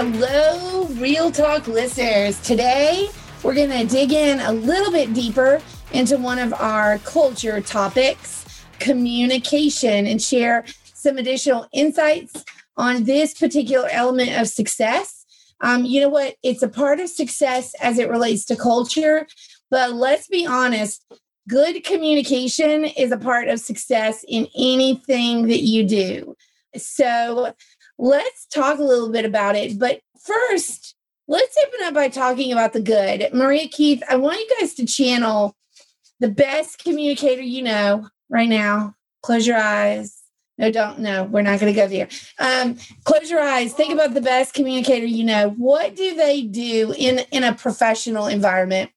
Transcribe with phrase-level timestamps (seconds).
[0.00, 2.38] Hello, Real Talk listeners.
[2.42, 3.08] Today,
[3.42, 5.60] we're going to dig in a little bit deeper
[5.90, 10.64] into one of our culture topics, communication, and share
[10.94, 12.44] some additional insights
[12.76, 15.26] on this particular element of success.
[15.62, 16.36] Um, you know what?
[16.44, 19.26] It's a part of success as it relates to culture,
[19.68, 21.04] but let's be honest
[21.48, 26.36] good communication is a part of success in anything that you do.
[26.76, 27.52] So,
[27.98, 29.78] let's talk a little bit about it.
[29.78, 30.94] But first,
[31.26, 33.28] let's open up by talking about the good.
[33.32, 35.56] Maria Keith, I want you guys to channel
[36.20, 38.94] the best communicator you know right now.
[39.22, 40.14] Close your eyes.
[40.58, 40.98] No, don't.
[40.98, 42.08] No, we're not going to go there.
[42.40, 43.72] Um, close your eyes.
[43.72, 45.50] Think about the best communicator you know.
[45.50, 48.90] What do they do in in a professional environment?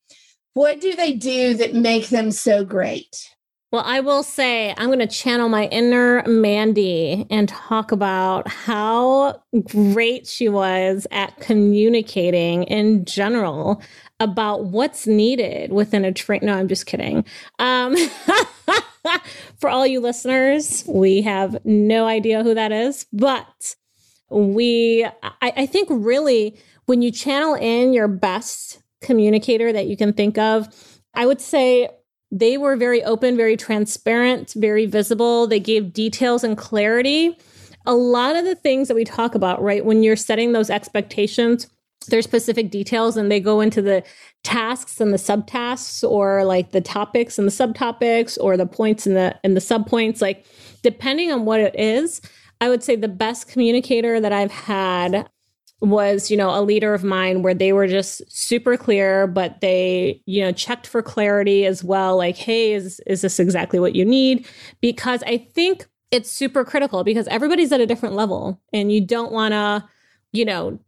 [0.53, 3.29] What do they do that make them so great?
[3.71, 9.41] Well, I will say I'm going to channel my inner Mandy and talk about how
[9.64, 13.81] great she was at communicating in general
[14.19, 16.42] about what's needed within a train.
[16.44, 17.23] No, I'm just kidding.
[17.59, 17.95] Um,
[19.58, 23.75] for all you listeners, we have no idea who that is, but
[24.30, 30.11] we, I, I think really when you channel in your best communicator that you can
[30.11, 30.67] think of,
[31.14, 31.89] I would say
[32.31, 35.47] they were very open, very transparent, very visible.
[35.47, 37.37] They gave details and clarity.
[37.85, 41.67] A lot of the things that we talk about, right, when you're setting those expectations,
[42.07, 44.03] there's specific details and they go into the
[44.43, 49.15] tasks and the subtasks or like the topics and the subtopics or the points and
[49.15, 50.45] the and the subpoints like
[50.81, 52.19] depending on what it is
[52.59, 55.29] i would say the best communicator that i've had
[55.81, 60.21] was, you know, a leader of mine where they were just super clear, but they,
[60.25, 62.17] you know, checked for clarity as well.
[62.17, 64.47] Like, hey, is is this exactly what you need?
[64.79, 69.31] Because I think it's super critical because everybody's at a different level and you don't
[69.31, 69.83] want to,
[70.33, 70.79] you know,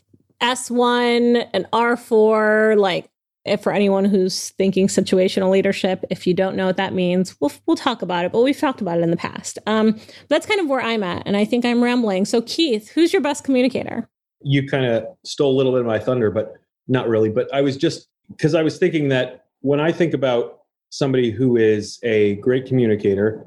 [0.42, 3.10] S1 and R4 like
[3.46, 7.52] if for anyone who's thinking situational leadership, if you don't know what that means, we'll
[7.66, 8.32] we'll talk about it.
[8.32, 9.60] But we've talked about it in the past.
[9.68, 10.00] Um,
[10.30, 12.26] that's kind of where I'm at, and I think I'm rambling.
[12.26, 14.10] So, Keith, who's your best communicator?
[14.44, 16.54] You kind of stole a little bit of my thunder, but
[16.88, 17.30] not really.
[17.30, 20.60] But I was just because I was thinking that when I think about
[20.90, 23.46] somebody who is a great communicator,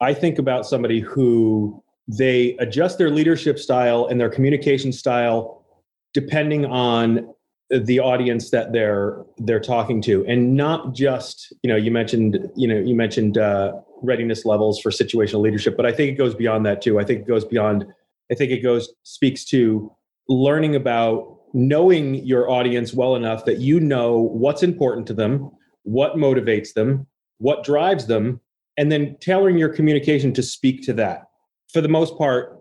[0.00, 5.64] I think about somebody who they adjust their leadership style and their communication style
[6.12, 7.32] depending on
[7.70, 12.68] the audience that they're they're talking to and not just you know you mentioned you
[12.68, 16.66] know you mentioned uh, readiness levels for situational leadership but i think it goes beyond
[16.66, 17.86] that too i think it goes beyond
[18.30, 19.90] i think it goes speaks to
[20.28, 25.50] learning about knowing your audience well enough that you know what's important to them,
[25.82, 27.06] what motivates them,
[27.38, 28.40] what drives them,
[28.76, 31.24] and then tailoring your communication to speak to that.
[31.72, 32.58] For the most part,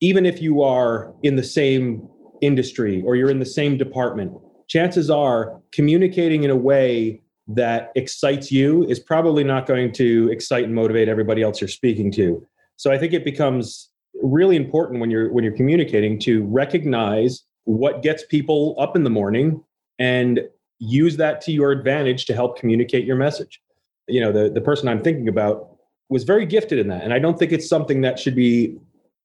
[0.00, 2.08] even if you are in the same
[2.40, 4.32] industry or you're in the same department,
[4.68, 10.64] chances are communicating in a way that excites you is probably not going to excite
[10.64, 12.44] and motivate everybody else you're speaking to.
[12.76, 13.90] So I think it becomes
[14.22, 19.10] really important when you're when you're communicating to recognize what gets people up in the
[19.10, 19.62] morning
[19.98, 20.40] and
[20.78, 23.60] use that to your advantage to help communicate your message.
[24.08, 25.70] You know the, the person i'm thinking about
[26.10, 28.76] was very gifted in that and i don't think it's something that should be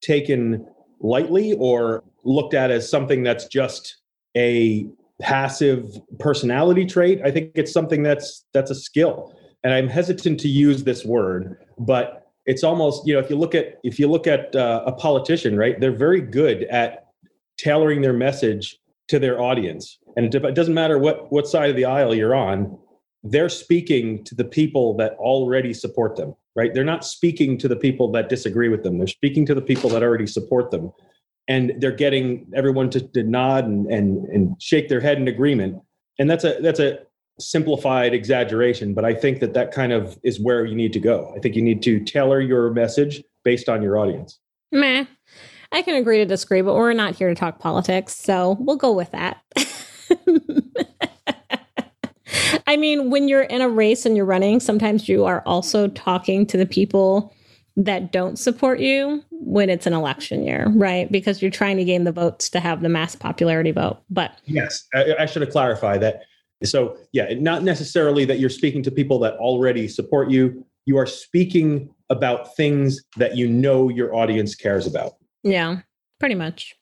[0.01, 0.65] taken
[1.01, 3.97] lightly or looked at as something that's just
[4.37, 4.87] a
[5.21, 7.21] passive personality trait.
[7.25, 9.35] I think it's something that's that's a skill.
[9.63, 13.55] And i'm hesitant to use this word but it's almost you know if you look
[13.55, 17.07] at if you look at uh, a politician right they're very good at
[17.57, 18.77] tailoring their message
[19.09, 19.97] to their audience.
[20.15, 22.77] And it, doesn't matter what what side of the aisle you're on
[23.23, 26.73] they're speaking to the people that already support them right?
[26.73, 28.97] They're not speaking to the people that disagree with them.
[28.97, 30.91] They're speaking to the people that already support them.
[31.47, 35.81] And they're getting everyone to, to nod and, and and shake their head in agreement.
[36.19, 36.99] And that's a that's a
[37.39, 41.33] simplified exaggeration, but I think that that kind of is where you need to go.
[41.35, 44.39] I think you need to tailor your message based on your audience.
[44.71, 45.05] Meh.
[45.71, 48.91] I can agree to disagree, but we're not here to talk politics, so we'll go
[48.91, 49.41] with that.
[52.65, 56.45] I mean, when you're in a race and you're running, sometimes you are also talking
[56.47, 57.33] to the people
[57.75, 61.11] that don't support you when it's an election year, right?
[61.11, 64.01] Because you're trying to gain the votes to have the mass popularity vote.
[64.09, 66.23] But yes, I, I should have clarified that
[66.65, 70.65] so, yeah, not necessarily that you're speaking to people that already support you.
[70.85, 75.13] You are speaking about things that you know your audience cares about.
[75.43, 75.81] Yeah,
[76.19, 76.75] pretty much.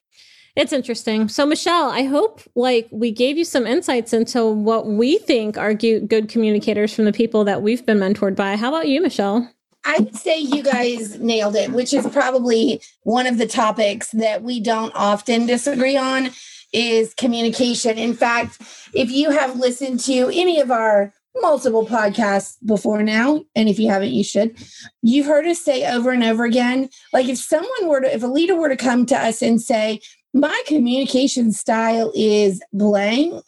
[0.56, 1.28] It's interesting.
[1.28, 5.72] So, Michelle, I hope like we gave you some insights into what we think are
[5.74, 8.56] good communicators from the people that we've been mentored by.
[8.56, 9.48] How about you, Michelle?
[9.84, 14.42] I would say you guys nailed it, which is probably one of the topics that
[14.42, 16.30] we don't often disagree on
[16.72, 17.98] is communication.
[17.98, 18.58] In fact,
[18.94, 23.88] if you have listened to any of our multiple podcasts before now, and if you
[23.88, 24.56] haven't, you should.
[25.02, 28.26] You've heard us say over and over again like, if someone were to, if a
[28.26, 30.00] leader were to come to us and say,
[30.34, 33.44] my communication style is blank,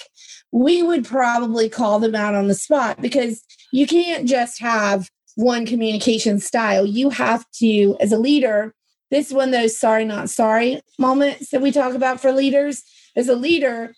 [0.53, 5.67] we would probably call them out on the spot because you can't just have one
[5.67, 6.85] communication style.
[6.85, 8.75] You have to, as a leader,
[9.11, 12.83] this is one of those sorry, not sorry moments that we talk about for leaders.
[13.17, 13.95] As a leader,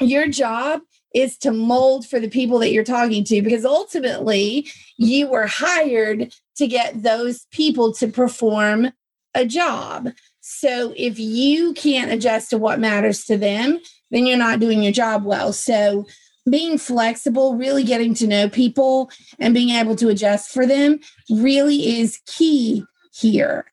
[0.00, 0.80] your job
[1.14, 4.68] is to mold for the people that you're talking to because ultimately
[4.98, 8.92] you were hired to get those people to perform
[9.34, 10.10] a job.
[10.40, 13.78] So if you can't adjust to what matters to them,
[14.10, 15.52] then you're not doing your job well.
[15.52, 16.06] So
[16.48, 21.98] being flexible, really getting to know people and being able to adjust for them really
[21.98, 23.66] is key here.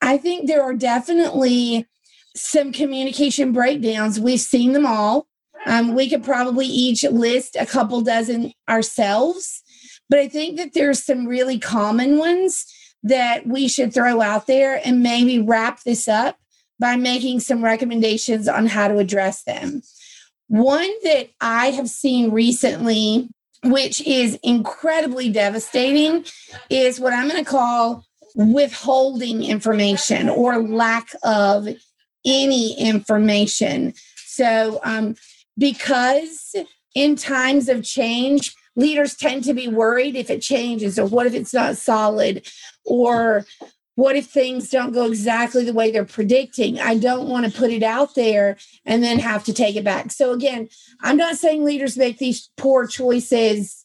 [0.00, 1.86] I think there are definitely
[2.36, 4.20] some communication breakdowns.
[4.20, 5.26] We've seen them all.
[5.66, 9.62] Um, we could probably each list a couple dozen ourselves,
[10.08, 12.66] but I think that there's some really common ones
[13.02, 16.36] that we should throw out there and maybe wrap this up
[16.78, 19.82] by making some recommendations on how to address them.
[20.48, 23.28] One that I have seen recently,
[23.62, 26.24] which is incredibly devastating,
[26.70, 28.04] is what I'm going to call
[28.34, 31.68] withholding information or lack of
[32.24, 33.94] any information.
[34.16, 35.16] So, um,
[35.58, 36.54] because
[36.94, 41.34] in times of change, leaders tend to be worried if it changes or what if
[41.34, 42.46] it's not solid
[42.84, 43.44] or
[43.96, 46.80] what if things don't go exactly the way they're predicting?
[46.80, 48.56] I don't want to put it out there
[48.86, 50.10] and then have to take it back.
[50.10, 50.68] So, again,
[51.02, 53.84] I'm not saying leaders make these poor choices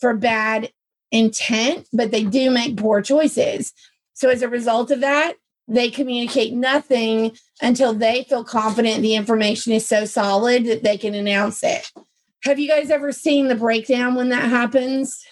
[0.00, 0.70] for bad
[1.10, 3.72] intent, but they do make poor choices.
[4.12, 9.72] So, as a result of that, they communicate nothing until they feel confident the information
[9.72, 11.90] is so solid that they can announce it.
[12.44, 15.24] Have you guys ever seen the breakdown when that happens?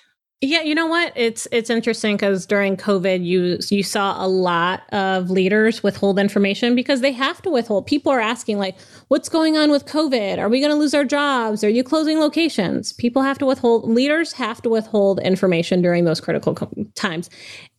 [0.45, 1.13] Yeah, you know what?
[1.15, 6.75] It's it's interesting because during COVID, you you saw a lot of leaders withhold information
[6.75, 7.87] because they have to withhold.
[7.87, 8.77] People are asking like,
[9.07, 10.39] "What's going on with COVID?
[10.39, 11.63] Are we going to lose our jobs?
[11.63, 13.89] Are you closing locations?" People have to withhold.
[13.89, 16.57] Leaders have to withhold information during those critical
[16.97, 17.31] times,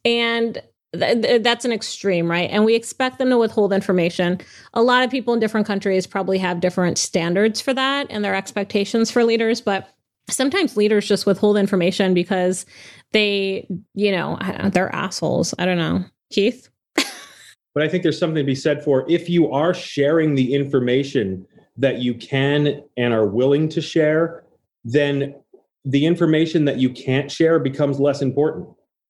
[0.06, 0.62] and
[0.94, 2.50] that's an extreme, right?
[2.52, 4.40] And we expect them to withhold information.
[4.74, 8.36] A lot of people in different countries probably have different standards for that and their
[8.36, 9.90] expectations for leaders, but
[10.30, 12.66] sometimes leaders just withhold information because
[13.12, 14.38] they, you know,
[14.72, 15.54] they're assholes.
[15.58, 16.06] I don't know.
[16.32, 16.70] Keith?
[16.96, 21.46] but I think there's something to be said for if you are sharing the information
[21.78, 24.44] that you can and are willing to share,
[24.86, 25.36] then
[25.86, 28.70] the information that you can't share becomes less important.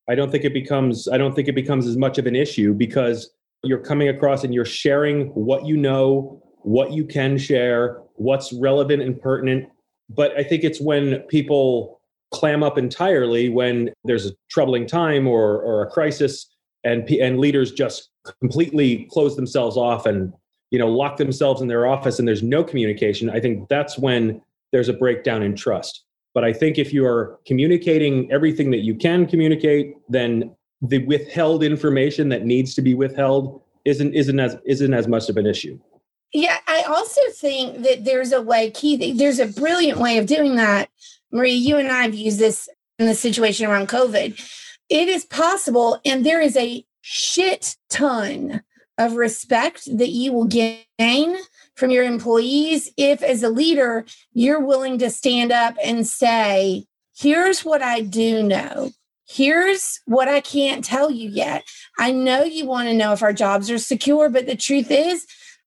[0.10, 2.74] I don't think it becomes I don't think it becomes as much of an issue
[2.74, 3.30] because
[3.64, 9.02] you're coming across and you're sharing what you know, what you can share, what's relevant
[9.02, 9.70] and pertinent.
[10.10, 12.02] But I think it's when people
[12.32, 16.50] clam up entirely when there's a troubling time or, or a crisis
[16.84, 18.10] and, and leaders just
[18.40, 20.34] completely close themselves off and
[20.72, 24.42] you know lock themselves in their office and there's no communication i think that's when
[24.72, 28.96] there's a breakdown in trust but i think if you are communicating everything that you
[28.96, 34.94] can communicate then the withheld information that needs to be withheld isn't isn't as isn't
[34.94, 35.80] as much of an issue
[36.34, 40.56] yeah, I also think that there's a way, Keith, there's a brilliant way of doing
[40.56, 40.90] that.
[41.32, 44.40] Marie, you and I have used this in the situation around COVID.
[44.90, 48.64] It is possible, and there is a shit ton
[48.98, 51.38] of respect that you will gain
[51.76, 56.86] from your employees if, as a leader, you're willing to stand up and say,
[57.16, 58.90] Here's what I do know.
[59.28, 61.64] Here's what I can't tell you yet.
[62.00, 65.26] I know you want to know if our jobs are secure, but the truth is,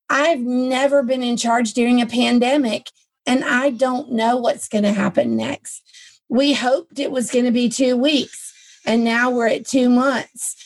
[0.09, 2.91] I've never been in charge during a pandemic,
[3.27, 5.83] and I don't know what's going to happen next.
[6.29, 8.53] We hoped it was going to be two weeks,
[8.85, 10.57] and now we're at two months.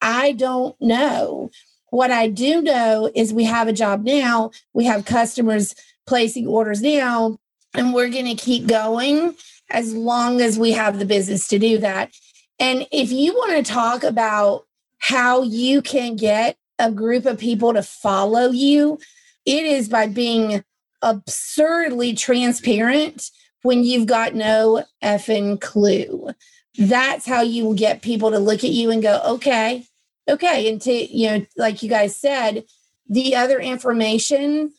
[0.00, 1.50] I don't know.
[1.90, 5.74] What I do know is we have a job now, we have customers
[6.06, 7.38] placing orders now,
[7.74, 9.34] and we're going to keep going
[9.70, 12.10] as long as we have the business to do that.
[12.58, 14.66] And if you want to talk about
[14.98, 18.98] how you can get a group of people to follow you,
[19.44, 20.64] it is by being
[21.02, 23.30] absurdly transparent
[23.62, 26.30] when you've got no effing clue.
[26.76, 29.84] That's how you will get people to look at you and go, okay,
[30.28, 30.68] okay.
[30.68, 32.64] And to, you know, like you guys said,
[33.08, 34.72] the other information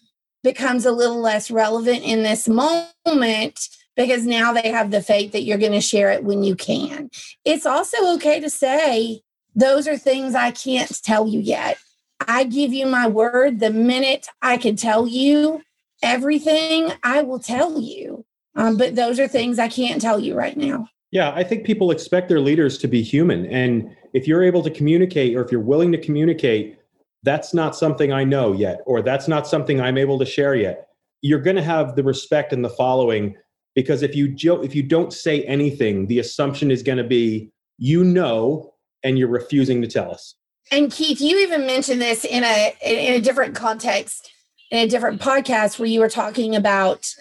[0.44, 3.60] becomes a little less relevant in this moment
[3.96, 7.10] because now they have the faith that you're going to share it when you can.
[7.44, 9.22] It's also okay to say,
[9.56, 11.78] those are things I can't tell you yet.
[12.26, 15.62] I give you my word the minute I can tell you
[16.02, 18.26] everything, I will tell you.
[18.56, 20.88] Um, but those are things I can't tell you right now.
[21.12, 23.46] Yeah, I think people expect their leaders to be human.
[23.48, 26.78] And if you're able to communicate or if you're willing to communicate,
[27.24, 30.88] that's not something I know yet, or that's not something I'm able to share yet.
[31.22, 33.36] You're going to have the respect and the following
[33.76, 37.52] because if you jo- if you don't say anything, the assumption is going to be
[37.78, 38.74] you know
[39.04, 40.36] and you're refusing to tell us.
[40.72, 44.32] And Keith, you even mentioned this in a in a different context,
[44.72, 47.14] in a different podcast where you were talking about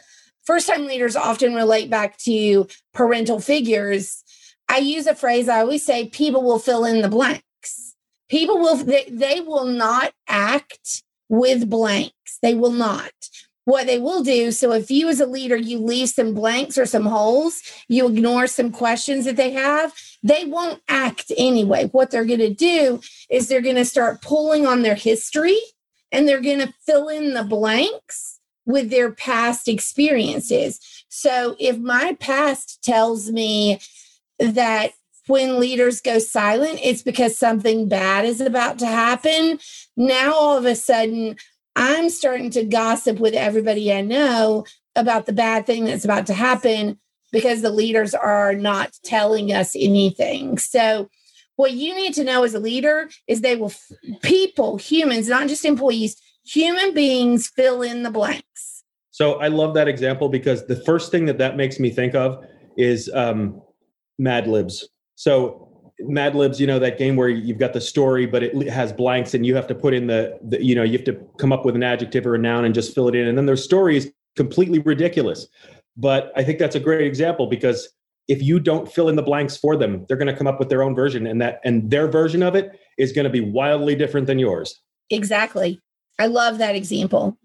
[0.44, 4.22] first time leaders often relate back to parental figures.
[4.68, 7.94] I use a phrase I always say people will fill in the blanks.
[8.28, 12.38] People will they, they will not act with blanks.
[12.42, 13.12] They will not
[13.68, 14.50] what they will do.
[14.50, 18.46] So if you as a leader, you leave some blanks or some holes, you ignore
[18.46, 21.90] some questions that they have, they won't act anyway.
[21.92, 25.58] What they're going to do is they're going to start pulling on their history
[26.10, 31.04] and they're going to fill in the blanks with their past experiences.
[31.10, 33.80] So if my past tells me
[34.38, 34.92] that
[35.28, 39.58] when leaders go silent, it's because something bad is about to happen.
[39.96, 41.36] Now, all of a sudden,
[41.76, 44.64] I'm starting to gossip with everybody I know
[44.96, 46.98] about the bad thing that's about to happen
[47.30, 50.58] because the leaders are not telling us anything.
[50.58, 51.08] So,
[51.56, 53.72] what you need to know as a leader is they will,
[54.22, 58.84] people, humans, not just employees, human beings fill in the blanks.
[59.10, 62.44] So, I love that example because the first thing that that makes me think of
[62.76, 63.60] is um,
[64.18, 64.88] Mad Libs.
[65.14, 65.64] So,
[66.00, 69.34] Mad Libs, you know, that game where you've got the story, but it has blanks
[69.34, 71.64] and you have to put in the, the, you know, you have to come up
[71.64, 73.26] with an adjective or a noun and just fill it in.
[73.26, 75.48] And then their story is completely ridiculous.
[75.96, 77.88] But I think that's a great example because
[78.28, 80.68] if you don't fill in the blanks for them, they're going to come up with
[80.68, 83.96] their own version and that, and their version of it is going to be wildly
[83.96, 84.80] different than yours.
[85.10, 85.80] Exactly.
[86.18, 87.36] I love that example.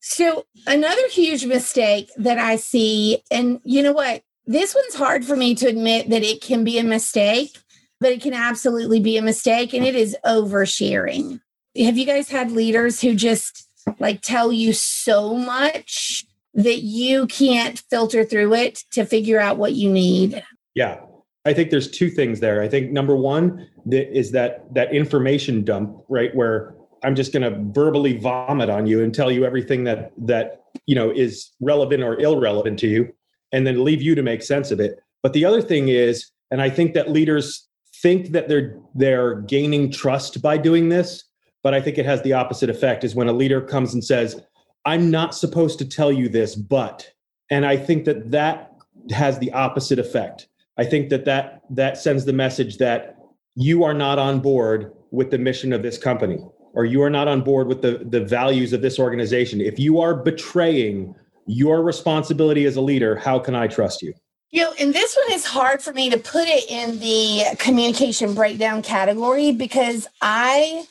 [0.00, 4.22] So another huge mistake that I see, and you know what?
[4.46, 7.56] This one's hard for me to admit that it can be a mistake
[8.00, 11.40] but it can absolutely be a mistake and it is oversharing.
[11.76, 13.68] Have you guys had leaders who just
[13.98, 19.74] like tell you so much that you can't filter through it to figure out what
[19.74, 20.42] you need?
[20.74, 21.00] Yeah.
[21.44, 22.62] I think there's two things there.
[22.62, 26.34] I think number one is that that information dump, right?
[26.34, 30.64] Where I'm just going to verbally vomit on you and tell you everything that that
[30.84, 33.14] you know is relevant or irrelevant to you,
[33.52, 35.00] and then leave you to make sense of it.
[35.22, 37.68] But the other thing is, and I think that leaders
[38.02, 41.24] think that they're they're gaining trust by doing this
[41.62, 44.40] but i think it has the opposite effect is when a leader comes and says
[44.84, 47.10] i'm not supposed to tell you this but
[47.50, 48.72] and i think that that
[49.10, 53.16] has the opposite effect i think that that that sends the message that
[53.54, 56.38] you are not on board with the mission of this company
[56.72, 60.00] or you are not on board with the the values of this organization if you
[60.00, 61.14] are betraying
[61.50, 64.14] your responsibility as a leader how can i trust you
[64.50, 68.34] you know, and this one is hard for me to put it in the communication
[68.34, 70.86] breakdown category because I,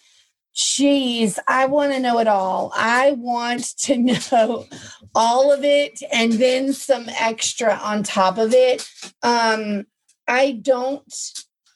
[0.56, 2.72] geez, I want to know it all.
[2.74, 3.98] I want to
[4.32, 4.66] know
[5.14, 8.90] all of it and then some extra on top of it.
[9.24, 9.88] Um,
[10.26, 11.04] I don't,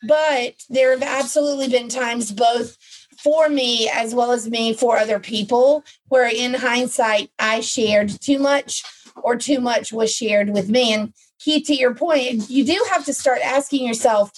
[0.07, 2.77] but there have absolutely been times both
[3.23, 8.37] for me as well as me for other people where in hindsight I shared too
[8.37, 8.83] much
[9.15, 10.93] or too much was shared with me.
[10.93, 14.31] And Keith, to your point, you do have to start asking yourself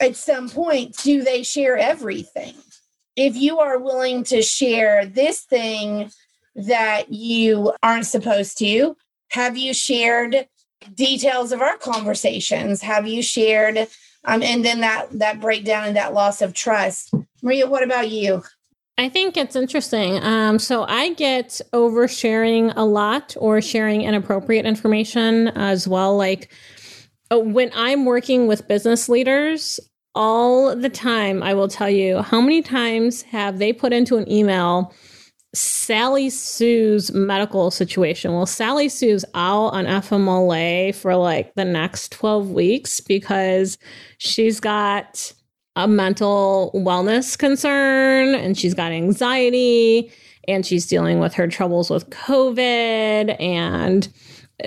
[0.00, 2.54] at some point, do they share everything?
[3.16, 6.10] If you are willing to share this thing
[6.54, 8.96] that you aren't supposed to,
[9.30, 10.48] have you shared
[10.94, 12.82] details of our conversations?
[12.82, 13.88] Have you shared
[14.24, 17.14] um, and then that that breakdown and that loss of trust?
[17.42, 18.42] Maria, what about you?
[18.98, 20.22] I think it's interesting.
[20.22, 26.16] Um, so I get oversharing a lot or sharing inappropriate information as well.
[26.16, 26.52] Like
[27.30, 29.80] uh, when I'm working with business leaders,
[30.14, 34.30] all the time, I will tell you how many times have they put into an
[34.30, 34.92] email
[35.54, 38.32] Sally Sue's medical situation.
[38.32, 43.76] Well, Sally Sue's out on FMLA for like the next 12 weeks because
[44.16, 45.32] she's got
[45.76, 50.12] a mental wellness concern and she's got anxiety
[50.48, 54.08] and she's dealing with her troubles with COVID and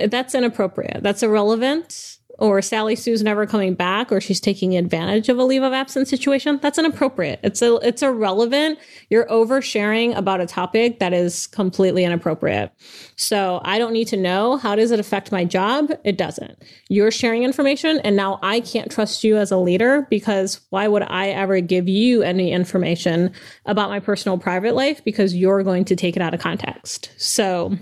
[0.08, 1.02] that's inappropriate.
[1.02, 5.62] That's irrelevant or Sally Sue's never coming back or she's taking advantage of a leave
[5.62, 7.40] of absence situation, that's inappropriate.
[7.42, 8.78] It's a, it's irrelevant.
[9.10, 12.72] You're oversharing about a topic that is completely inappropriate.
[13.16, 15.90] So I don't need to know how does it affect my job?
[16.04, 16.62] It doesn't.
[16.88, 21.02] You're sharing information and now I can't trust you as a leader because why would
[21.02, 23.32] I ever give you any information
[23.64, 27.10] about my personal private life because you're going to take it out of context.
[27.16, 27.76] So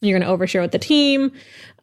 [0.00, 1.30] you're going to overshare with the team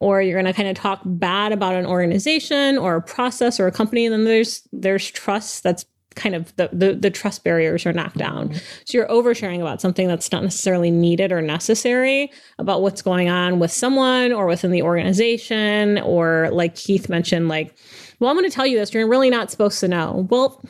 [0.00, 3.66] or you're going to kind of talk bad about an organization or a process or
[3.66, 5.84] a company and then there's there's trust that's
[6.18, 8.48] kind of the, the, the trust barriers are knocked down.
[8.48, 8.58] Mm-hmm.
[8.84, 13.58] So you're oversharing about something that's not necessarily needed or necessary about what's going on
[13.58, 17.76] with someone or within the organization or like keith mentioned like
[18.18, 20.26] well i'm going to tell you this you're really not supposed to know.
[20.28, 20.62] Well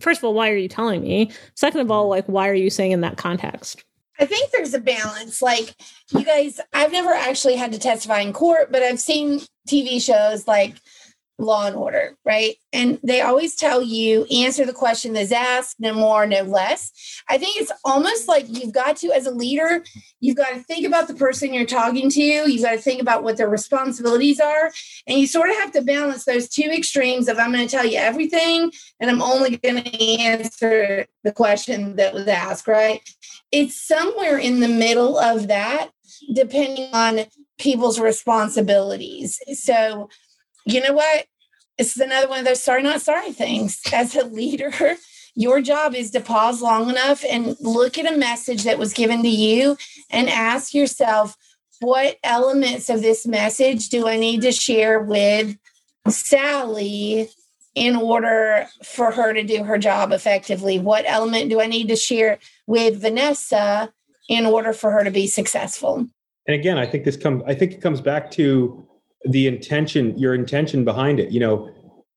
[0.00, 1.30] first of all why are you telling me?
[1.54, 3.84] Second of all like why are you saying in that context
[4.20, 5.40] I think there's a balance.
[5.40, 5.74] Like
[6.12, 10.46] you guys, I've never actually had to testify in court, but I've seen TV shows
[10.46, 10.76] like
[11.40, 12.56] Law and Order, right?
[12.72, 16.92] And they always tell you answer the question that's asked, no more, no less.
[17.28, 19.82] I think it's almost like you've got to, as a leader,
[20.20, 23.24] you've got to think about the person you're talking to, you've got to think about
[23.24, 24.70] what their responsibilities are.
[25.06, 27.86] And you sort of have to balance those two extremes of I'm going to tell
[27.86, 33.00] you everything and I'm only going to answer the question that was asked, right?
[33.52, 35.90] It's somewhere in the middle of that,
[36.32, 37.26] depending on
[37.58, 39.40] people's responsibilities.
[39.54, 40.08] So,
[40.64, 41.26] you know what?
[41.78, 43.80] This is another one of those sorry, not sorry things.
[43.92, 44.72] As a leader,
[45.34, 49.22] your job is to pause long enough and look at a message that was given
[49.22, 49.76] to you
[50.10, 51.36] and ask yourself,
[51.80, 55.56] what elements of this message do I need to share with
[56.08, 57.30] Sally
[57.74, 60.78] in order for her to do her job effectively?
[60.78, 63.92] What element do I need to share with Vanessa
[64.28, 66.06] in order for her to be successful?
[66.46, 68.86] And again, I think this comes I think it comes back to
[69.24, 71.30] the intention, your intention behind it.
[71.30, 71.70] You know,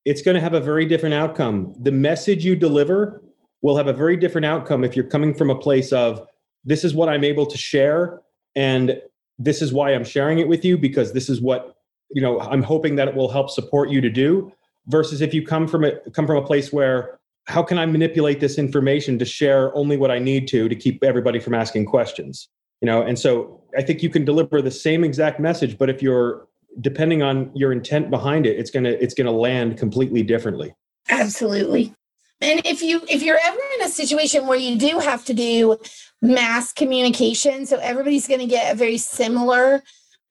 [0.05, 1.75] it's going to have a very different outcome.
[1.79, 3.21] The message you deliver
[3.61, 6.25] will have a very different outcome if you're coming from a place of
[6.65, 8.21] this is what I'm able to share
[8.55, 9.01] and
[9.39, 11.75] this is why I'm sharing it with you because this is what
[12.11, 14.51] you know I'm hoping that it will help support you to do
[14.87, 18.39] versus if you come from a come from a place where how can I manipulate
[18.39, 22.49] this information to share only what I need to to keep everybody from asking questions?
[22.81, 26.01] You know and so I think you can deliver the same exact message but if
[26.01, 26.47] you're
[26.81, 30.73] depending on your intent behind it it's to it's to land completely differently.
[31.09, 31.93] Absolutely.
[32.41, 35.77] And if you if you're ever in a situation where you do have to do
[36.21, 39.81] mass communication so everybody's to get a very similar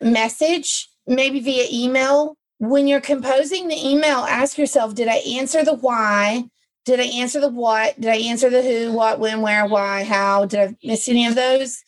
[0.01, 5.75] message maybe via email when you're composing the email ask yourself did i answer the
[5.75, 6.45] why?
[6.85, 8.01] Did i answer the what?
[8.01, 10.47] Did i answer the who what when where why how?
[10.47, 11.83] Did i miss any of those?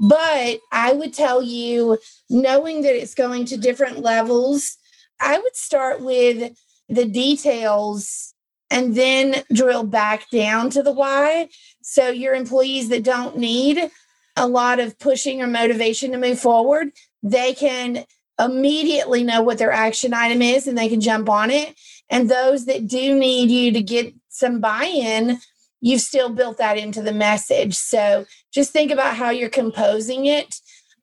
[0.00, 4.76] But I would tell you, knowing that it's going to different levels,
[5.20, 6.52] I would start with
[6.88, 8.34] the details
[8.70, 11.48] and then drill back down to the why.
[11.82, 13.88] So, your employees that don't need
[14.36, 16.88] a lot of pushing or motivation to move forward,
[17.22, 18.04] they can
[18.38, 21.74] immediately know what their action item is and they can jump on it.
[22.10, 25.38] And those that do need you to get some buy in,
[25.80, 27.74] you've still built that into the message.
[27.74, 30.56] So just think about how you're composing it.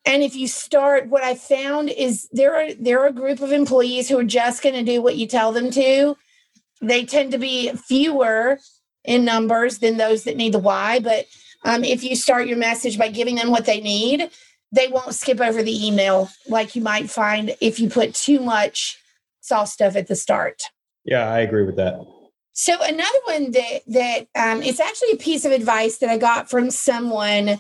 [0.06, 3.52] And if you start, what I found is there are there are a group of
[3.52, 6.16] employees who are just going to do what you tell them to.
[6.82, 8.60] They tend to be fewer
[9.04, 11.00] in numbers than those that need the why.
[11.00, 11.26] But
[11.64, 14.30] um, if you start your message by giving them what they need,
[14.76, 19.00] they won't skip over the email like you might find if you put too much
[19.42, 20.64] soft stuff at the start.
[21.06, 22.00] Yeah, I agree with that.
[22.54, 26.50] So another one that that um, it's actually a piece of advice that I got
[26.50, 27.60] from someone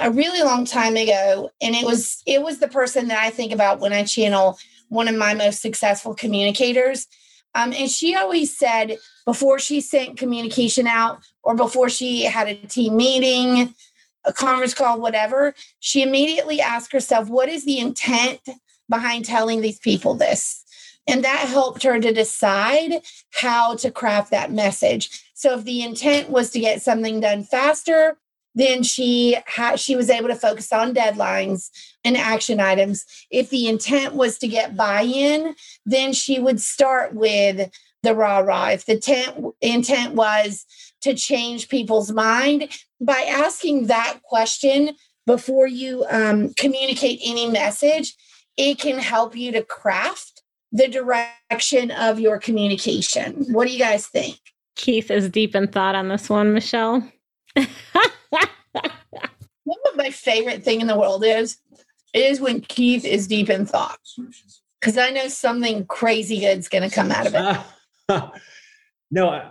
[0.00, 3.52] a really long time ago, and it was it was the person that I think
[3.52, 7.06] about when I channel one of my most successful communicators.
[7.54, 12.54] Um, and she always said before she sent communication out or before she had a
[12.54, 13.74] team meeting,
[14.24, 18.40] a conference call, whatever, she immediately asked herself, "What is the intent
[18.88, 20.64] behind telling these people this?"
[21.06, 23.00] And that helped her to decide
[23.30, 25.22] how to craft that message.
[25.32, 28.18] So if the intent was to get something done faster,
[28.54, 31.70] then she had she was able to focus on deadlines
[32.04, 33.04] and action items.
[33.30, 35.54] If the intent was to get buy-in,
[35.86, 37.70] then she would start with
[38.02, 38.70] the rah rah.
[38.70, 40.66] If the intent, intent was
[41.02, 42.68] to change people's mind
[43.00, 44.90] by asking that question
[45.26, 48.14] before you um, communicate any message,
[48.56, 53.44] it can help you to craft the direction of your communication.
[53.52, 54.38] What do you guys think?
[54.74, 57.06] Keith is deep in thought on this one, Michelle.
[57.54, 57.68] what
[59.96, 61.58] my favorite thing in the world is
[62.14, 63.98] is when Keith is deep in thought.
[64.80, 67.64] Because I know something crazy good's going to come out of
[68.08, 68.08] it.
[69.10, 69.50] no, I,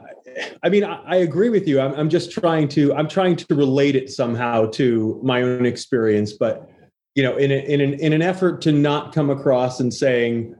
[0.63, 1.79] I mean I, I, agree with you.
[1.79, 6.33] I'm, I'm just trying to I'm trying to relate it somehow to my own experience,
[6.33, 6.69] but
[7.15, 10.55] you know, in a, in an in an effort to not come across and saying,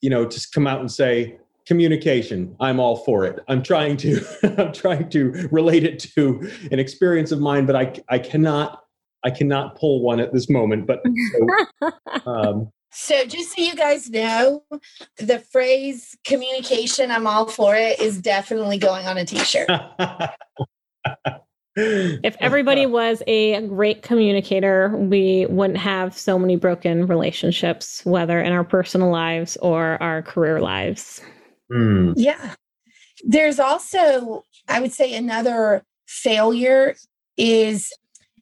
[0.00, 3.38] you know, to come out and say communication, I'm all for it.
[3.46, 4.20] I'm trying to
[4.58, 8.82] I'm trying to relate it to an experience of mine, but I I cannot
[9.24, 11.02] I cannot pull one at this moment, but
[11.80, 11.90] so,
[12.26, 14.62] um, so just so you guys know,
[15.16, 19.68] the phrase communication, I'm all for it, is definitely going on a t-shirt.
[21.76, 28.52] if everybody was a great communicator, we wouldn't have so many broken relationships, whether in
[28.52, 31.20] our personal lives or our career lives.
[31.72, 32.14] Mm.
[32.16, 32.54] Yeah.
[33.24, 36.94] There's also, I would say, another failure
[37.38, 37.92] is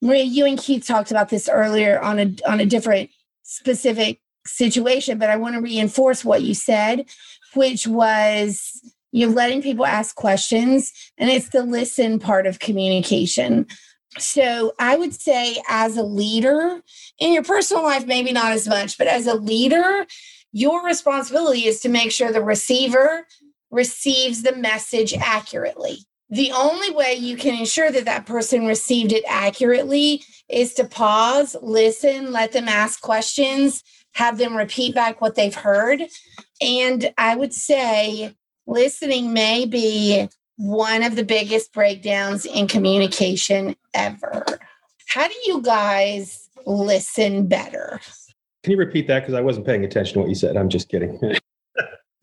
[0.02, 3.10] Maria, you and Keith talked about this earlier on a on a different
[3.42, 4.18] specific
[4.50, 7.06] situation, but I want to reinforce what you said,
[7.54, 8.80] which was
[9.12, 13.66] you're letting people ask questions, and it's the listen part of communication.
[14.18, 16.80] So I would say, as a leader
[17.18, 20.06] in your personal life, maybe not as much, but as a leader,
[20.52, 23.26] your responsibility is to make sure the receiver
[23.70, 25.98] receives the message accurately.
[26.30, 31.56] The only way you can ensure that that person received it accurately is to pause,
[31.60, 36.02] listen, let them ask questions, have them repeat back what they've heard.
[36.60, 44.44] And I would say listening may be one of the biggest breakdowns in communication ever.
[45.08, 47.98] How do you guys listen better?
[48.62, 49.20] Can you repeat that?
[49.20, 50.56] Because I wasn't paying attention to what you said.
[50.56, 51.18] I'm just kidding.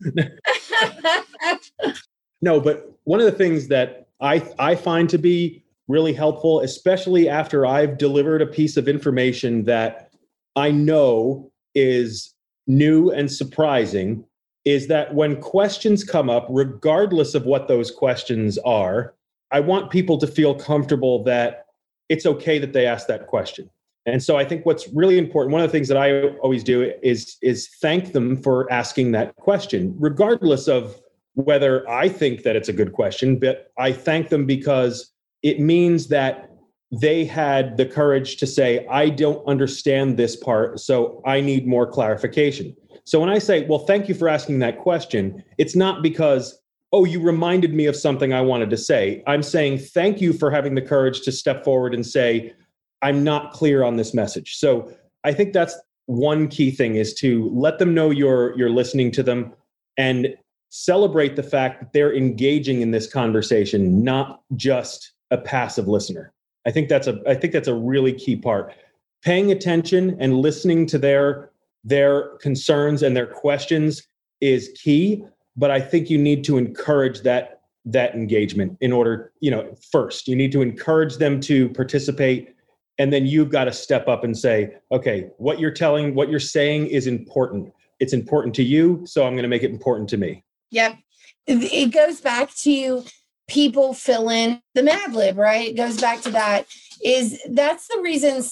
[2.40, 7.28] no, but one of the things that I, I find to be really helpful, especially
[7.28, 10.10] after I've delivered a piece of information that
[10.54, 12.34] I know is
[12.66, 14.24] new and surprising,
[14.64, 19.14] is that when questions come up, regardless of what those questions are,
[19.50, 21.66] I want people to feel comfortable that
[22.08, 23.70] it's okay that they ask that question.
[24.04, 26.92] And so I think what's really important, one of the things that I always do
[27.02, 31.00] is is thank them for asking that question, regardless of
[31.38, 35.12] whether I think that it's a good question, but I thank them because
[35.44, 36.50] it means that
[36.90, 41.86] they had the courage to say, I don't understand this part, so I need more
[41.86, 42.74] clarification.
[43.04, 46.58] So when I say, well, thank you for asking that question, it's not because,
[46.92, 49.22] oh, you reminded me of something I wanted to say.
[49.28, 52.52] I'm saying, thank you for having the courage to step forward and say,
[53.00, 54.56] I'm not clear on this message.
[54.56, 59.10] So I think that's one key thing is to let them know you're you're listening
[59.12, 59.52] to them
[59.98, 60.34] and
[60.70, 66.32] celebrate the fact that they're engaging in this conversation, not just a passive listener.
[66.66, 68.74] I think that's a I think that's a really key part.
[69.22, 71.50] Paying attention and listening to their
[71.84, 74.06] their concerns and their questions
[74.40, 75.24] is key,
[75.56, 80.28] but I think you need to encourage that that engagement in order, you know, first,
[80.28, 82.54] you need to encourage them to participate
[82.98, 86.40] and then you've got to step up and say, okay, what you're telling, what you're
[86.40, 87.72] saying is important.
[88.00, 90.44] It's important to you, so I'm going to make it important to me.
[90.70, 90.98] Yep.
[91.46, 93.04] It goes back to
[93.48, 95.70] people fill in the Mad Lib, right?
[95.70, 96.66] It goes back to that.
[97.02, 98.42] Is that's the reason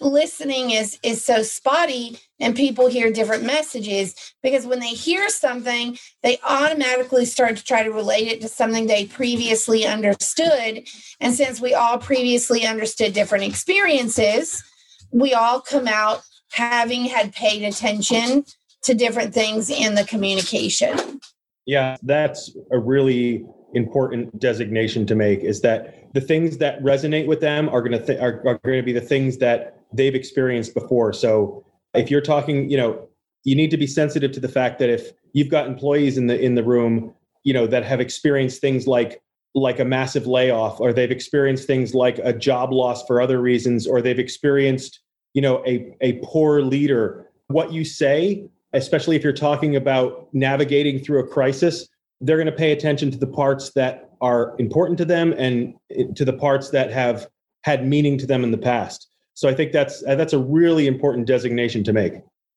[0.00, 5.98] listening is is so spotty and people hear different messages because when they hear something
[6.22, 10.88] they automatically start to try to relate it to something they previously understood
[11.20, 14.64] and since we all previously understood different experiences
[15.12, 18.44] we all come out having had paid attention
[18.82, 21.20] to different things in the communication
[21.66, 27.40] yeah, that's a really important designation to make is that the things that resonate with
[27.40, 30.72] them are going to th- are, are going to be the things that they've experienced
[30.72, 31.12] before.
[31.12, 33.08] So if you're talking, you know,
[33.44, 36.40] you need to be sensitive to the fact that if you've got employees in the
[36.40, 39.20] in the room, you know, that have experienced things like
[39.54, 43.86] like a massive layoff or they've experienced things like a job loss for other reasons
[43.86, 45.00] or they've experienced,
[45.34, 50.98] you know, a a poor leader, what you say especially if you're talking about navigating
[50.98, 51.88] through a crisis,
[52.20, 55.74] they're going to pay attention to the parts that are important to them and
[56.14, 57.26] to the parts that have
[57.62, 59.08] had meaning to them in the past.
[59.34, 62.14] So I think that's uh, that's a really important designation to make.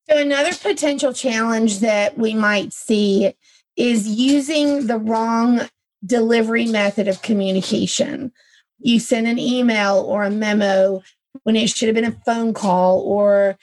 [0.10, 3.34] So another potential challenge that we might see
[3.76, 5.62] is using the wrong
[6.06, 8.32] delivery method of communication.
[8.80, 11.02] You send an email or a memo
[11.44, 13.58] when it should have been a phone call or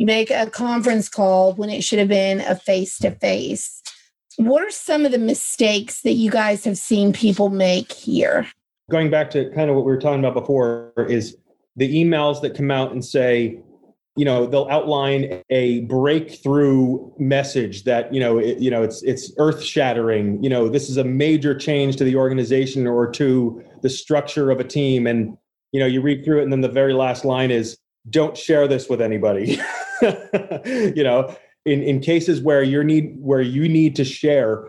[0.00, 3.82] you make a conference call when it should have been a face to face.
[4.38, 8.46] What are some of the mistakes that you guys have seen people make here?
[8.90, 11.36] Going back to kind of what we were talking about before, is
[11.76, 13.60] the emails that come out and say,
[14.16, 19.30] you know, they'll outline a breakthrough message that you know, it, you know, it's it's
[19.36, 20.42] earth shattering.
[20.42, 24.60] You know, this is a major change to the organization or to the structure of
[24.60, 25.36] a team, and
[25.72, 27.76] you know, you read through it, and then the very last line is,
[28.08, 29.60] "Don't share this with anybody."
[30.02, 31.34] you know,
[31.64, 34.68] in, in cases where you need where you need to share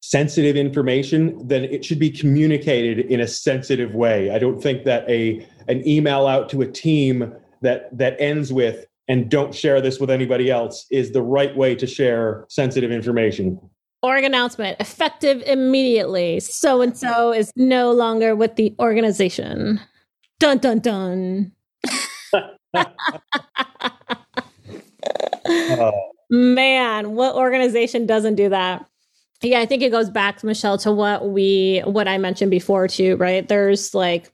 [0.00, 4.30] sensitive information, then it should be communicated in a sensitive way.
[4.30, 8.86] I don't think that a an email out to a team that that ends with
[9.08, 13.60] and don't share this with anybody else is the right way to share sensitive information.
[14.02, 16.40] Org announcement effective immediately.
[16.40, 19.80] So and so is no longer with the organization.
[20.40, 21.52] Dun dun dun.
[26.30, 28.86] Man, what organization doesn't do that?
[29.42, 33.16] Yeah, I think it goes back, Michelle, to what we what I mentioned before too,
[33.16, 33.46] right?
[33.46, 34.32] There's like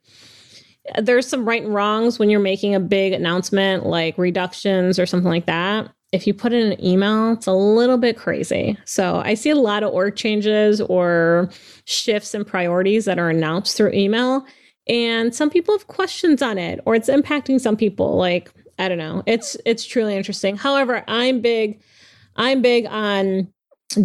[0.97, 5.31] there's some right and wrongs when you're making a big announcement like reductions or something
[5.31, 5.91] like that.
[6.13, 8.79] If you put in an email, it's a little bit crazy.
[8.87, 11.51] So I see a lot of org changes or
[11.85, 14.47] shifts in priorities that are announced through email.
[14.89, 18.17] And some people have questions on it, or it's impacting some people.
[18.17, 19.23] Like, I don't know.
[19.27, 20.57] It's it's truly interesting.
[20.57, 21.81] However, I'm big,
[22.37, 23.49] I'm big on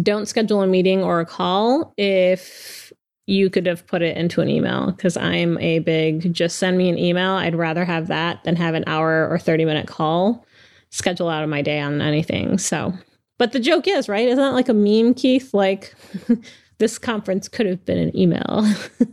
[0.02, 2.92] don't schedule a meeting or a call if
[3.26, 6.88] you could have put it into an email because I'm a big just send me
[6.88, 7.32] an email.
[7.32, 10.44] I'd rather have that than have an hour or 30 minute call
[10.90, 12.58] schedule out of my day on anything.
[12.58, 12.92] So,
[13.38, 14.28] but the joke is, right?
[14.28, 15.54] Isn't that like a meme, Keith?
[15.54, 15.94] Like
[16.78, 18.66] this conference could have been an email.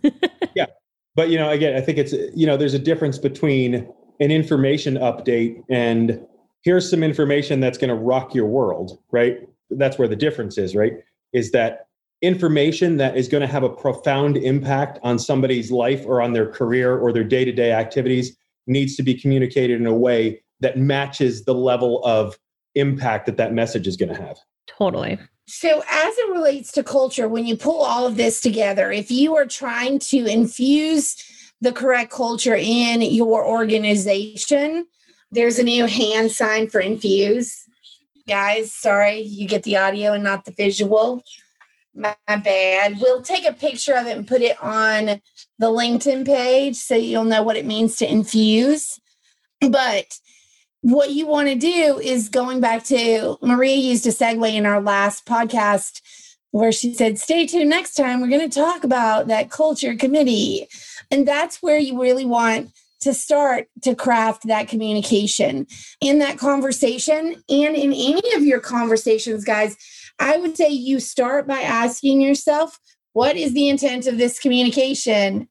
[0.56, 0.68] yeah.
[1.22, 3.88] But, you know, again, I think it's, you know, there's a difference between
[4.20, 6.20] an information update and
[6.64, 9.48] here's some information that's going to rock your world, right?
[9.70, 10.94] That's where the difference is, right?
[11.32, 11.86] Is that
[12.24, 16.48] information that is going to have a profound impact on somebody's life or on their
[16.48, 20.80] career or their day to day activities needs to be communicated in a way that
[20.80, 22.36] matches the level of
[22.74, 24.40] impact that that message is going to have.
[24.66, 25.20] Totally.
[25.48, 29.36] So, as it relates to culture, when you pull all of this together, if you
[29.36, 31.16] are trying to infuse
[31.60, 34.86] the correct culture in your organization,
[35.32, 37.66] there's a new hand sign for infuse.
[38.28, 41.24] Guys, sorry, you get the audio and not the visual.
[41.94, 43.00] My bad.
[43.02, 45.22] We'll take a picture of it and put it on
[45.60, 49.00] the LinkedIn page so you'll know what it means to infuse.
[49.60, 50.18] But
[50.82, 54.82] what you want to do is going back to Maria used a segue in our
[54.82, 56.02] last podcast
[56.52, 58.20] where she said, Stay tuned next time.
[58.20, 60.68] We're going to talk about that culture committee.
[61.10, 65.66] And that's where you really want to start to craft that communication
[66.02, 69.76] in that conversation and in any of your conversations, guys.
[70.20, 72.80] I would say you start by asking yourself,
[73.14, 75.48] what is the intent of this communication?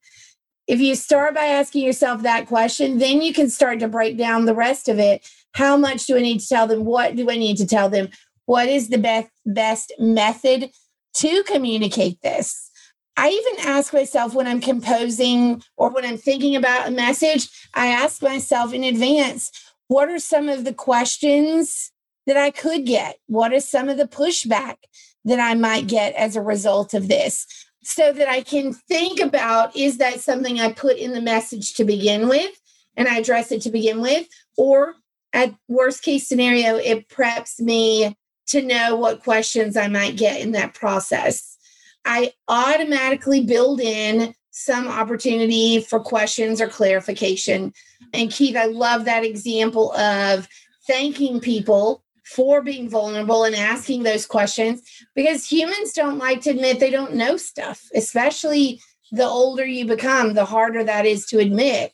[0.70, 4.44] If you start by asking yourself that question, then you can start to break down
[4.44, 5.28] the rest of it.
[5.54, 6.84] How much do I need to tell them?
[6.84, 8.08] What do I need to tell them?
[8.46, 10.70] What is the best best method
[11.14, 12.70] to communicate this?
[13.16, 17.88] I even ask myself when I'm composing or when I'm thinking about a message, I
[17.88, 19.50] ask myself in advance,
[19.88, 21.90] what are some of the questions
[22.28, 23.16] that I could get?
[23.26, 24.76] What are some of the pushback
[25.24, 27.48] that I might get as a result of this?
[27.82, 31.84] So that I can think about is that something I put in the message to
[31.84, 32.50] begin with
[32.96, 34.26] and I address it to begin with?
[34.56, 34.94] Or
[35.32, 38.16] at worst case scenario, it preps me
[38.48, 41.56] to know what questions I might get in that process.
[42.04, 47.72] I automatically build in some opportunity for questions or clarification.
[48.12, 50.48] And Keith, I love that example of
[50.86, 52.02] thanking people
[52.34, 54.82] for being vulnerable and asking those questions
[55.14, 60.34] because humans don't like to admit they don't know stuff, especially the older you become,
[60.34, 61.92] the harder that is to admit.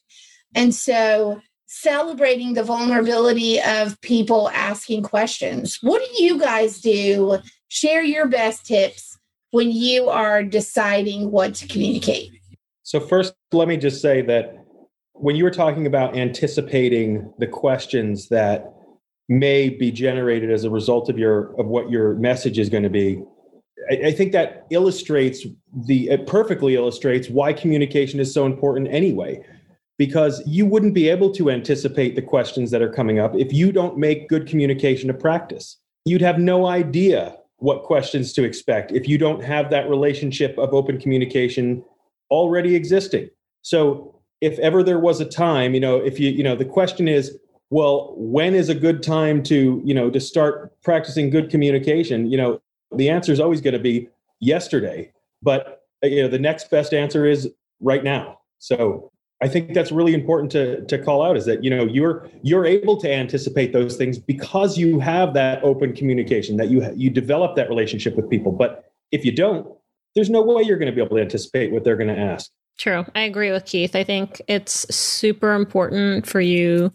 [0.55, 5.79] And so, celebrating the vulnerability of people asking questions.
[5.81, 7.38] What do you guys do?
[7.68, 9.18] Share your best tips
[9.51, 12.31] when you are deciding what to communicate.
[12.83, 14.64] So, first, let me just say that
[15.12, 18.72] when you were talking about anticipating the questions that
[19.29, 22.91] may be generated as a result of your of what your message is going to
[22.91, 23.23] be.
[23.91, 25.47] I, think that illustrates
[25.87, 29.45] the it perfectly illustrates why communication is so important anyway
[29.99, 33.73] because you wouldn't be able to anticipate the questions that are coming up if you
[33.73, 35.79] don't make good communication a practice.
[36.05, 40.75] You'd have no idea what questions to expect if you don't have that relationship of
[40.75, 41.85] open communication
[42.31, 43.29] already existing.
[43.62, 47.09] So if ever there was a time you know if you you know the question
[47.09, 47.39] is
[47.71, 52.31] well when is a good time to you know to start practicing good communication?
[52.31, 52.61] You know
[52.95, 55.11] the answer is always going to be yesterday
[55.43, 57.51] but uh, you know the next best answer is
[57.81, 58.41] right now.
[58.59, 59.11] So
[59.43, 62.65] i think that's really important to to call out is that you know you're you're
[62.65, 67.55] able to anticipate those things because you have that open communication that you you develop
[67.55, 68.51] that relationship with people.
[68.51, 69.67] But if you don't
[70.15, 72.51] there's no way you're going to be able to anticipate what they're going to ask.
[72.79, 73.05] True.
[73.15, 73.95] I agree with keith.
[73.95, 76.91] I think it's super important for you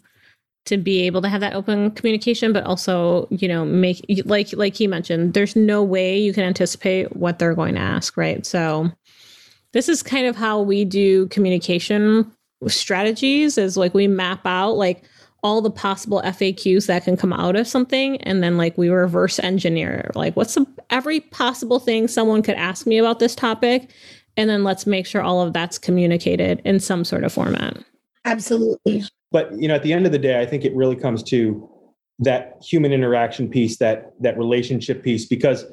[0.64, 4.74] to be able to have that open communication but also you know make like like
[4.74, 8.90] he mentioned there's no way you can anticipate what they're going to ask right so
[9.72, 12.30] this is kind of how we do communication
[12.68, 15.02] strategies is like we map out like
[15.44, 19.40] all the possible FAQs that can come out of something and then like we reverse
[19.40, 23.90] engineer like what's the, every possible thing someone could ask me about this topic
[24.36, 27.76] and then let's make sure all of that's communicated in some sort of format.
[28.24, 29.04] Absolutely.
[29.32, 31.68] But you know at the end of the day I think it really comes to
[32.18, 35.64] that human interaction piece that that relationship piece because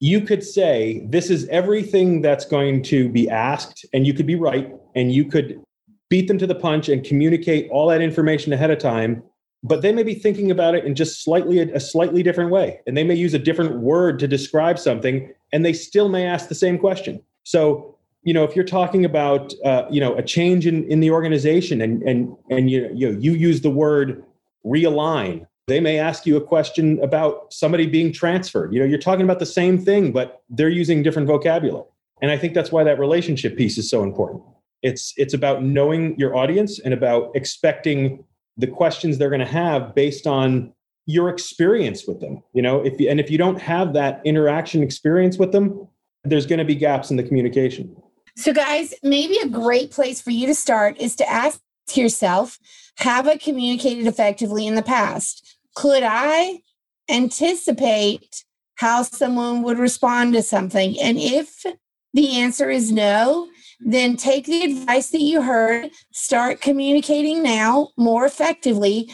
[0.00, 4.34] you could say this is everything that's going to be asked and you could be
[4.34, 5.62] right and you could
[6.10, 9.22] beat them to the punch and communicate all that information ahead of time
[9.62, 12.96] but they may be thinking about it in just slightly a, slightly different way and
[12.96, 16.54] they may use a different word to describe something and they still may ask the
[16.54, 17.22] same question.
[17.44, 17.95] So
[18.26, 21.80] you know if you're talking about uh, you know a change in, in the organization
[21.80, 24.24] and and and you you, know, you use the word
[24.64, 29.24] realign they may ask you a question about somebody being transferred you know you're talking
[29.24, 31.86] about the same thing but they're using different vocabulary
[32.20, 34.42] and i think that's why that relationship piece is so important
[34.82, 38.24] it's it's about knowing your audience and about expecting
[38.56, 40.72] the questions they're going to have based on
[41.06, 42.42] your experience with them.
[42.52, 45.86] You know, if you, and if you don't have that interaction experience with them,
[46.24, 47.96] there's going to be gaps in the communication.
[48.36, 51.60] So, guys, maybe a great place for you to start is to ask
[51.94, 52.58] yourself
[52.98, 55.56] Have I communicated effectively in the past?
[55.74, 56.60] Could I
[57.08, 58.44] anticipate
[58.76, 61.00] how someone would respond to something?
[61.00, 61.64] And if
[62.12, 63.48] the answer is no,
[63.80, 69.10] then take the advice that you heard, start communicating now more effectively,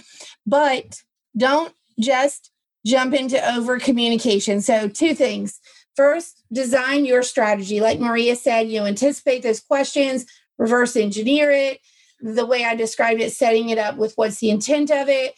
[0.46, 1.00] but
[1.36, 2.50] don't just
[2.84, 4.60] jump into over communication.
[4.60, 5.60] So, two things.
[5.96, 7.80] First, design your strategy.
[7.80, 10.26] Like Maria said, you anticipate those questions,
[10.58, 11.80] reverse engineer it.
[12.20, 15.34] The way I described it, setting it up with what's the intent of it.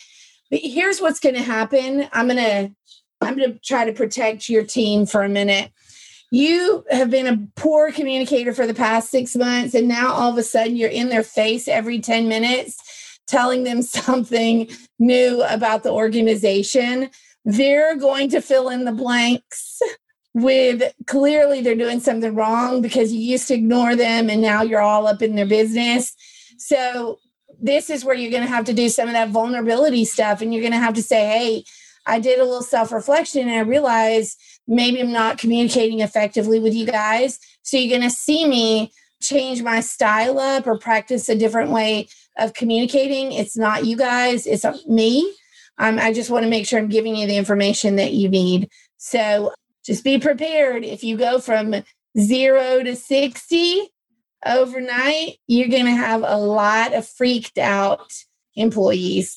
[0.50, 2.08] But here's what's going to happen.
[2.12, 2.74] I'm going to
[3.20, 5.72] I'm going to try to protect your team for a minute
[6.34, 10.36] you have been a poor communicator for the past six months, and now all of
[10.36, 15.92] a sudden you're in their face every 10 minutes telling them something new about the
[15.92, 17.08] organization.
[17.44, 19.80] They're going to fill in the blanks
[20.34, 24.80] with clearly they're doing something wrong because you used to ignore them and now you're
[24.80, 26.14] all up in their business.
[26.58, 27.18] So,
[27.60, 30.52] this is where you're going to have to do some of that vulnerability stuff, and
[30.52, 31.64] you're going to have to say, Hey,
[32.06, 36.74] I did a little self reflection and I realized maybe I'm not communicating effectively with
[36.74, 37.38] you guys.
[37.62, 38.92] So you're going to see me
[39.22, 43.32] change my style up or practice a different way of communicating.
[43.32, 45.34] It's not you guys, it's me.
[45.78, 48.68] Um, I just want to make sure I'm giving you the information that you need.
[48.98, 49.52] So
[49.84, 50.84] just be prepared.
[50.84, 51.74] If you go from
[52.18, 53.88] zero to 60
[54.46, 58.12] overnight, you're going to have a lot of freaked out
[58.56, 59.36] employees.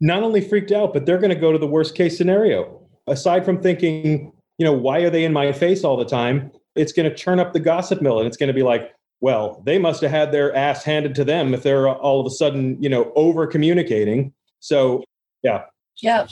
[0.00, 2.82] Not only freaked out, but they're going to go to the worst case scenario.
[3.06, 6.50] Aside from thinking, you know, why are they in my face all the time?
[6.74, 9.62] It's going to turn up the gossip mill and it's going to be like, well,
[9.64, 12.80] they must have had their ass handed to them if they're all of a sudden,
[12.82, 14.34] you know, over communicating.
[14.60, 15.02] So,
[15.42, 15.62] yeah.
[16.02, 16.28] Yep,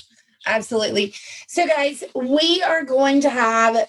[0.46, 1.14] absolutely.
[1.46, 3.88] So, guys, we are going to have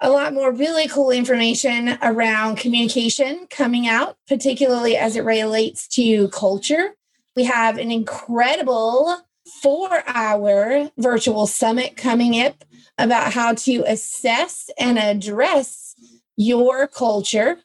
[0.00, 6.28] a lot more really cool information around communication coming out, particularly as it relates to
[6.28, 6.94] culture.
[7.36, 9.18] We have an incredible
[9.62, 12.64] four hour virtual summit coming up
[12.98, 15.94] about how to assess and address
[16.36, 17.58] your culture.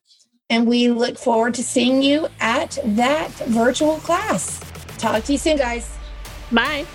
[0.49, 4.59] And we look forward to seeing you at that virtual class.
[4.97, 5.97] Talk to you soon, guys.
[6.51, 6.85] Bye.